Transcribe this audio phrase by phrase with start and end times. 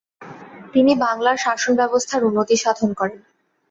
[0.73, 3.19] তিনি বাংলার শাসনব্যবস্থার উন্নতি সাধন করেন।